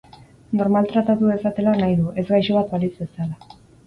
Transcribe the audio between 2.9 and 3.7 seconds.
bezala.